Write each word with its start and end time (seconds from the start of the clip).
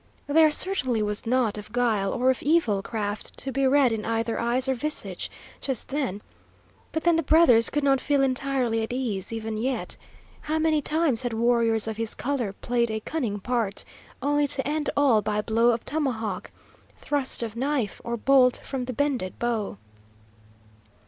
There 0.25 0.49
certainly 0.49 1.03
was 1.03 1.27
naught 1.27 1.59
of 1.59 1.71
guile 1.71 2.11
or 2.11 2.31
of 2.31 2.41
evil 2.41 2.81
craft 2.81 3.37
to 3.37 3.51
be 3.51 3.67
read 3.67 3.91
in 3.91 4.03
either 4.03 4.39
eyes 4.39 4.67
or 4.67 4.73
visage, 4.73 5.29
just 5.59 5.89
then; 5.89 6.23
but 6.91 7.03
the 7.03 7.21
brothers 7.21 7.69
could 7.69 7.83
not 7.83 8.01
feel 8.01 8.23
entirely 8.23 8.81
at 8.81 8.91
ease, 8.91 9.31
even 9.31 9.57
yet. 9.57 9.97
How 10.41 10.57
many 10.57 10.81
times 10.81 11.21
had 11.21 11.33
warriors 11.33 11.87
of 11.87 11.97
his 11.97 12.15
colour 12.15 12.51
played 12.51 12.89
a 12.89 12.99
cunning 13.01 13.39
part, 13.39 13.85
only 14.23 14.47
to 14.47 14.67
end 14.67 14.89
all 14.97 15.21
by 15.21 15.39
blow 15.39 15.69
of 15.69 15.85
tomahawk, 15.85 16.49
thrust 16.97 17.43
of 17.43 17.55
knife, 17.55 18.01
or 18.03 18.17
bolt 18.17 18.59
from 18.63 18.85
the 18.85 18.93
bended 18.93 19.37
bow? 19.37 19.77